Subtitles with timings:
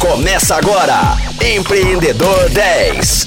[0.00, 3.26] Começa agora, Empreendedor 10.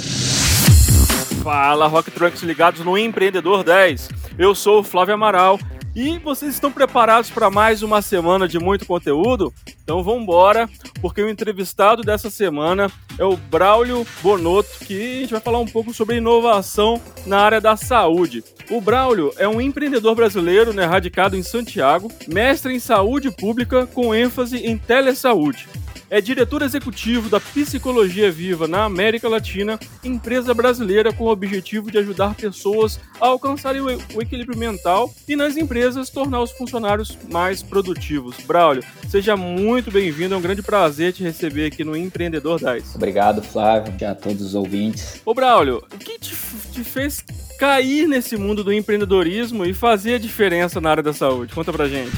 [1.43, 4.07] Fala, Rock Trunks ligados no Empreendedor 10.
[4.37, 5.59] Eu sou o Flávio Amaral
[5.93, 9.53] e vocês estão preparados para mais uma semana de muito conteúdo?
[9.83, 10.69] Então vamos embora,
[11.01, 15.67] porque o entrevistado dessa semana é o Braulio Bonotto, que a gente vai falar um
[15.67, 18.45] pouco sobre inovação na área da saúde.
[18.69, 24.15] O Braulio é um empreendedor brasileiro, né, radicado em Santiago, mestre em saúde pública com
[24.15, 25.67] ênfase em telesaúde
[26.11, 31.97] é diretor executivo da Psicologia Viva na América Latina, empresa brasileira com o objetivo de
[31.99, 38.35] ajudar pessoas a alcançarem o equilíbrio mental e nas empresas tornar os funcionários mais produtivos.
[38.45, 42.95] Braulio, seja muito bem-vindo, é um grande prazer te receber aqui no Empreendedor 10.
[42.95, 45.21] Obrigado, Flávio, e a todos os ouvintes.
[45.25, 46.35] Ô Braulio, o que te,
[46.73, 47.23] te fez
[47.57, 51.53] cair nesse mundo do empreendedorismo e fazer a diferença na área da saúde?
[51.53, 52.11] Conta pra gente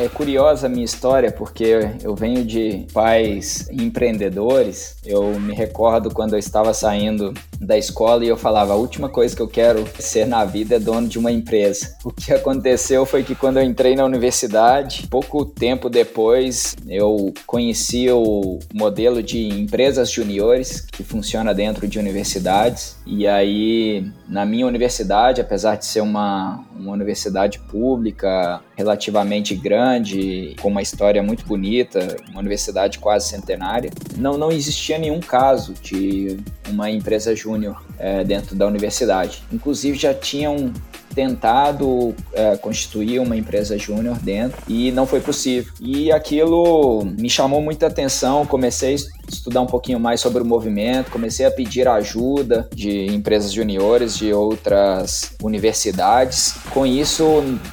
[0.00, 4.96] é curiosa a minha história porque eu venho de pais empreendedores.
[5.04, 9.36] Eu me recordo quando eu estava saindo da escola e eu falava: a última coisa
[9.36, 11.94] que eu quero ser na vida é dono de uma empresa.
[12.10, 18.10] O que aconteceu foi que quando eu entrei na universidade, pouco tempo depois, eu conheci
[18.10, 22.96] o modelo de empresas juniores que funciona dentro de universidades.
[23.06, 30.68] E aí, na minha universidade, apesar de ser uma, uma universidade pública relativamente grande, com
[30.68, 36.38] uma história muito bonita, uma universidade quase centenária, não, não existia nenhum caso de
[36.70, 39.42] uma empresa júnior é, dentro da universidade.
[39.52, 40.72] Inclusive já tinham
[41.14, 45.72] tentado é, constituir uma empresa júnior dentro e não foi possível.
[45.80, 51.10] E aquilo me chamou muita atenção, comecei a estudar um pouquinho mais sobre o movimento,
[51.10, 56.54] comecei a pedir ajuda de empresas juniores de outras universidades.
[56.70, 57.24] Com isso,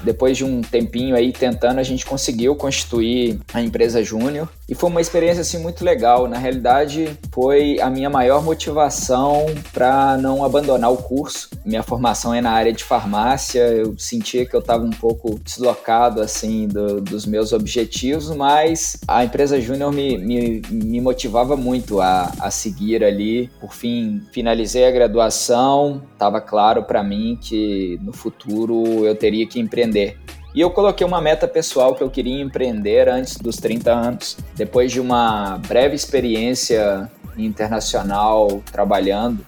[0.03, 4.89] depois de um tempinho aí tentando, a gente conseguiu constituir a empresa júnior e foi
[4.89, 6.27] uma experiência assim muito legal.
[6.27, 11.49] Na realidade, foi a minha maior motivação para não abandonar o curso.
[11.65, 13.61] Minha formação é na área de farmácia.
[13.61, 19.23] Eu sentia que eu estava um pouco deslocado assim do, dos meus objetivos, mas a
[19.23, 23.49] empresa Júnior me, me, me, motivava muito a, a seguir ali.
[23.61, 26.01] Por fim, finalizei a graduação.
[26.11, 30.17] Estava claro para mim que no futuro eu teria que empreender.
[30.57, 34.35] E eu coloquei uma meta pessoal que eu queria empreender antes dos 30 anos.
[34.55, 39.45] Depois de uma breve experiência internacional trabalhando,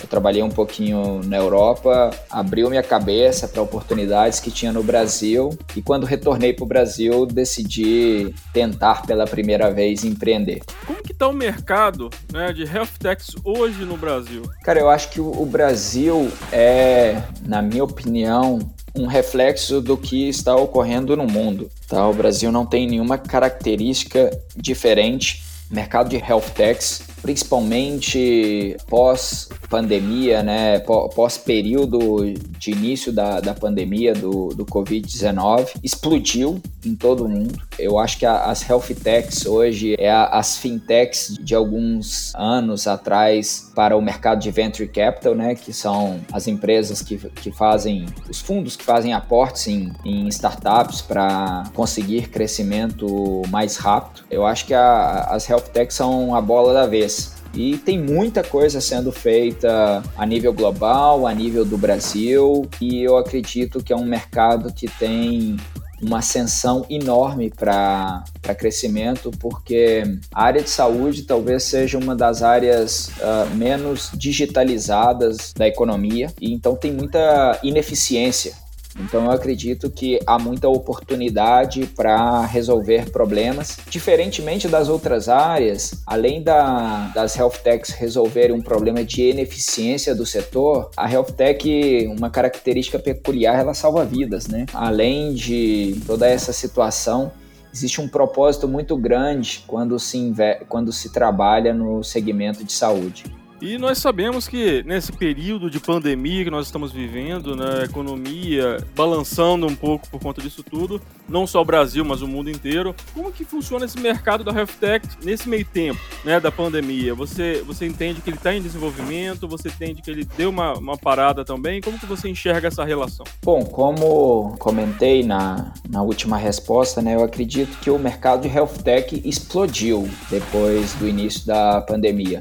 [0.00, 5.56] eu trabalhei um pouquinho na Europa, abriu minha cabeça para oportunidades que tinha no Brasil
[5.74, 10.62] e quando retornei para o Brasil decidi tentar pela primeira vez empreender.
[10.86, 14.42] Como que está o mercado né, de health techs hoje no Brasil?
[14.62, 18.58] Cara, eu acho que o Brasil é, na minha opinião,
[18.94, 21.70] um reflexo do que está ocorrendo no mundo.
[21.88, 22.06] Tá?
[22.08, 25.42] O Brasil não tem nenhuma característica diferente.
[25.70, 34.66] Mercado de health techs principalmente pós-pandemia, né, pós-período de início da, da pandemia do, do
[34.66, 37.58] Covid-19, explodiu em todo o mundo.
[37.78, 42.86] Eu acho que a, as health techs hoje é a, as fintechs de alguns anos
[42.86, 48.06] atrás para o mercado de venture capital, né, que são as empresas que, que fazem,
[48.28, 54.24] os fundos que fazem aportes em, em startups para conseguir crescimento mais rápido.
[54.30, 57.11] Eu acho que a, as health techs são a bola da vez.
[57.54, 63.16] E tem muita coisa sendo feita a nível global, a nível do Brasil, e eu
[63.16, 65.56] acredito que é um mercado que tem
[66.02, 68.24] uma ascensão enorme para
[68.58, 70.02] crescimento, porque
[70.34, 76.52] a área de saúde talvez seja uma das áreas uh, menos digitalizadas da economia, e
[76.52, 78.61] então tem muita ineficiência
[78.98, 83.78] então eu acredito que há muita oportunidade para resolver problemas.
[83.88, 90.26] Diferentemente das outras áreas, além da, das health techs resolverem um problema de ineficiência do
[90.26, 94.66] setor, a health tech, uma característica peculiar, ela salva vidas, né?
[94.72, 97.32] Além de toda essa situação,
[97.72, 100.32] existe um propósito muito grande quando se,
[100.68, 103.24] quando se trabalha no segmento de saúde.
[103.62, 108.84] E nós sabemos que nesse período de pandemia que nós estamos vivendo, né, a economia
[108.92, 112.92] balançando um pouco por conta disso tudo, não só o Brasil, mas o mundo inteiro,
[113.14, 117.14] como que funciona esse mercado da health tech nesse meio tempo né, da pandemia?
[117.14, 119.46] Você, você entende que ele está em desenvolvimento?
[119.46, 121.80] Você entende que ele deu uma, uma parada também?
[121.80, 123.24] Como que você enxerga essa relação?
[123.44, 128.82] Bom, como comentei na, na última resposta, né, eu acredito que o mercado de health
[128.82, 132.40] tech explodiu depois do início da pandemia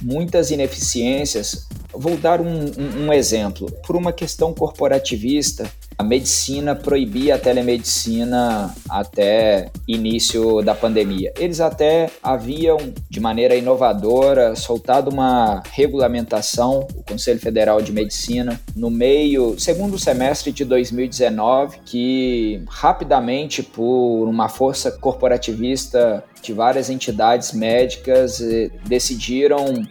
[0.00, 1.66] muitas ineficiências.
[1.92, 3.70] Vou dar um, um, um exemplo.
[3.86, 11.32] Por uma questão corporativista, a medicina proibia a telemedicina até início da pandemia.
[11.36, 12.78] Eles até haviam,
[13.10, 20.52] de maneira inovadora, soltado uma regulamentação, o Conselho Federal de Medicina, no meio, segundo semestre
[20.52, 29.84] de 2019, que rapidamente, por uma força corporativista de várias entidades médicas, eh, decidiram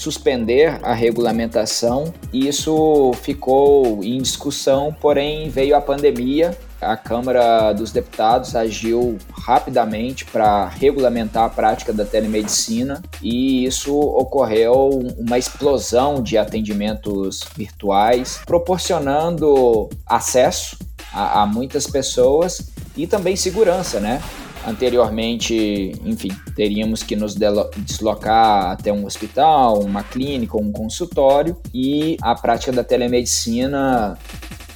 [0.00, 6.56] suspender a regulamentação isso ficou em discussão, porém veio a pandemia.
[6.80, 14.88] A Câmara dos Deputados agiu rapidamente para regulamentar a prática da telemedicina e isso ocorreu
[15.18, 20.78] uma explosão de atendimentos virtuais, proporcionando acesso
[21.12, 24.22] a, a muitas pessoas e também segurança, né?
[24.66, 32.34] Anteriormente, enfim, teríamos que nos deslocar até um hospital, uma clínica, um consultório e a
[32.34, 34.18] prática da telemedicina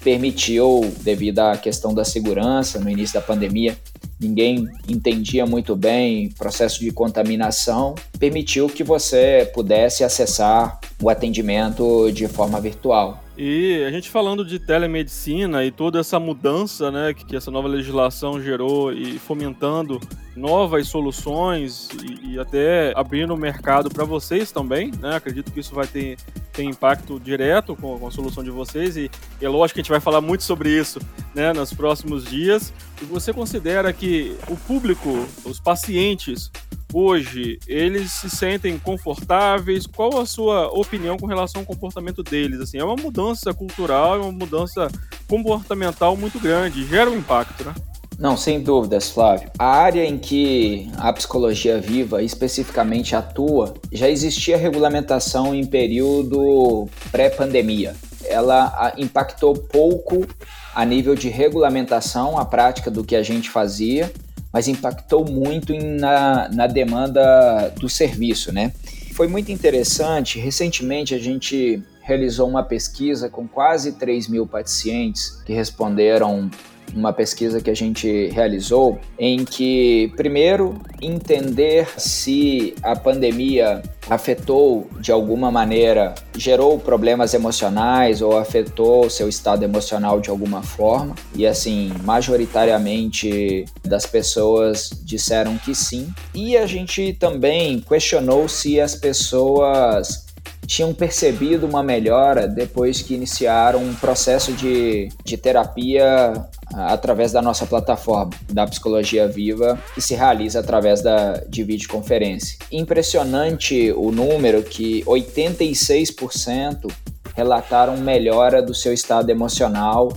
[0.03, 3.77] permitiu, devido à questão da segurança no início da pandemia,
[4.21, 12.11] ninguém entendia muito bem o processo de contaminação, permitiu que você pudesse acessar o atendimento
[12.13, 13.24] de forma virtual.
[13.37, 17.67] E a gente falando de telemedicina e toda essa mudança né, que, que essa nova
[17.67, 20.01] legislação gerou e fomentando
[20.37, 25.17] novas soluções e, e até abrindo o mercado para vocês também, né?
[25.17, 26.17] Acredito que isso vai ter,
[26.53, 29.11] ter impacto direto com, com a solução de vocês e,
[29.41, 30.99] é lógico que a gente vai falar muito sobre isso
[31.35, 32.73] né, nos próximos dias.
[33.03, 36.51] E você considera que o público, os pacientes,
[36.95, 39.87] hoje, eles se sentem confortáveis?
[39.87, 42.61] Qual a sua opinião com relação ao comportamento deles?
[42.61, 44.89] Assim, é uma mudança cultural, é uma mudança
[45.29, 47.75] comportamental muito grande, gera um impacto, né?
[48.17, 49.51] Não, sem dúvidas, Flávio.
[49.59, 57.97] A área em que a psicologia viva especificamente atua, já existia regulamentação em período pré-pandemia.
[58.25, 60.27] Ela impactou pouco
[60.75, 64.13] a nível de regulamentação a prática do que a gente fazia,
[64.55, 68.73] mas impactou muito na, na demanda do serviço, né?
[69.13, 70.39] Foi muito interessante.
[70.39, 76.51] Recentemente a gente realizou uma pesquisa com quase 3 mil pacientes que responderam
[76.95, 85.11] uma pesquisa que a gente realizou em que, primeiro, entender se a pandemia afetou de
[85.11, 91.15] alguma maneira, gerou problemas emocionais ou afetou seu estado emocional de alguma forma.
[91.35, 96.13] E assim, majoritariamente das pessoas disseram que sim.
[96.35, 100.25] E a gente também questionou se as pessoas
[100.67, 106.33] tinham percebido uma melhora depois que iniciaram um processo de, de terapia
[106.75, 112.59] através da nossa plataforma da Psicologia Viva, que se realiza através da, de videoconferência.
[112.71, 116.91] Impressionante o número que 86%
[117.35, 120.13] relataram melhora do seu estado emocional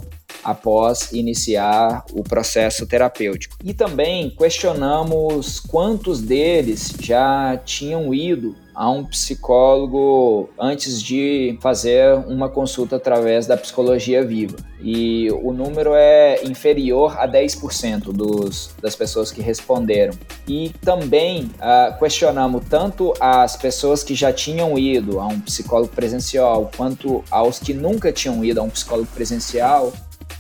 [0.48, 3.58] após iniciar o processo terapêutico.
[3.62, 12.48] E também questionamos quantos deles já tinham ido a um psicólogo antes de fazer uma
[12.48, 14.56] consulta através da psicologia viva.
[14.80, 20.14] E o número é inferior a 10% dos, das pessoas que responderam.
[20.48, 26.72] E também uh, questionamos tanto as pessoas que já tinham ido a um psicólogo presencial
[26.78, 29.92] quanto aos que nunca tinham ido a um psicólogo presencial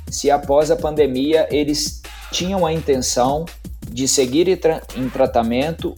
[0.09, 2.01] se após a pandemia eles
[2.31, 3.45] tinham a intenção
[3.89, 4.48] de seguir
[4.95, 5.95] em tratamento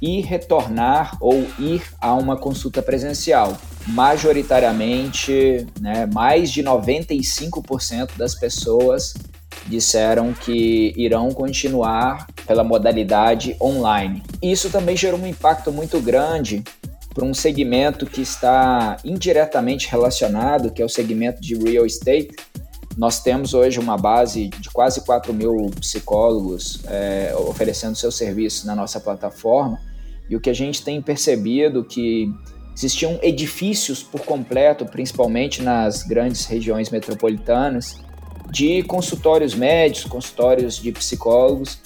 [0.00, 3.56] e retornar ou ir a uma consulta presencial.
[3.86, 9.14] Majoritariamente, né, mais de 95% das pessoas
[9.66, 14.22] disseram que irão continuar pela modalidade online.
[14.42, 16.64] Isso também gerou um impacto muito grande
[17.14, 22.30] para um segmento que está indiretamente relacionado, que é o segmento de real estate,
[22.96, 28.74] nós temos hoje uma base de quase 4 mil psicólogos é, oferecendo seus serviços na
[28.74, 29.80] nossa plataforma.
[30.28, 32.32] E o que a gente tem percebido que
[32.74, 38.00] existiam edifícios por completo, principalmente nas grandes regiões metropolitanas,
[38.50, 41.78] de consultórios médicos, consultórios de psicólogos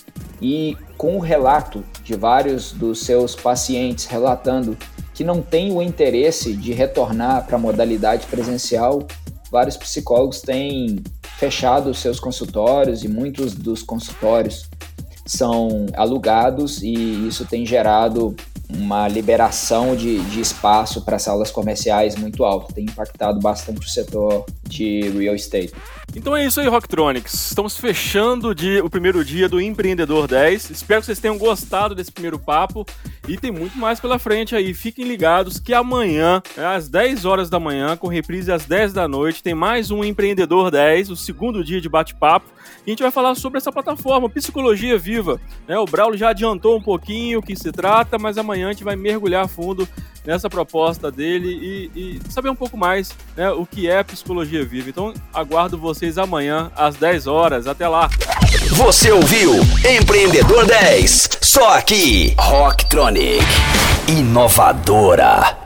[0.43, 4.77] e com o relato de vários dos seus pacientes relatando
[5.15, 9.07] que não têm o interesse de retornar para a modalidade presencial
[9.57, 11.03] vários psicólogos têm
[11.39, 14.69] fechado seus consultórios e muitos dos consultórios
[15.25, 16.93] são alugados e
[17.27, 18.37] isso tem gerado
[18.69, 24.45] uma liberação de, de espaço para salas comerciais muito alta, tem impactado bastante o setor
[24.69, 25.73] de real estate.
[26.17, 27.49] Então é isso aí, Rocktronics.
[27.49, 30.71] Estamos fechando dia, o primeiro dia do Empreendedor 10.
[30.71, 32.87] Espero que vocês tenham gostado desse primeiro papo
[33.29, 34.73] E tem muito mais pela frente aí.
[34.73, 39.43] Fiquem ligados que amanhã, às 10 horas da manhã, com reprise às 10 da noite,
[39.43, 42.47] tem mais um Empreendedor 10, o segundo dia de bate-papo.
[42.87, 45.39] E a gente vai falar sobre essa plataforma, Psicologia Viva.
[45.69, 45.79] Né?
[45.79, 48.97] O Braulio já adiantou um pouquinho o que se trata, mas amanhã a gente vai
[48.97, 49.87] mergulhar fundo
[50.27, 51.49] nessa proposta dele
[51.95, 54.91] e, e saber um pouco mais né, o que é Psicologia Viva.
[54.91, 57.67] Então, aguardo vocês amanhã às 10 horas.
[57.67, 58.11] Até lá!
[58.73, 59.53] Você ouviu
[59.89, 63.45] Empreendedor 10, só aqui, Rocktronic,
[64.09, 65.66] inovadora.